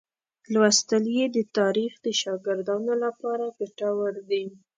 لوستل 0.53 1.03
یې 1.17 1.25
د 1.35 1.37
تاریخ 1.57 1.91
د 2.05 2.07
شاګردانو 2.21 2.93
لپاره 3.03 3.45
ګټور 3.59 4.13
دي. 4.29 4.43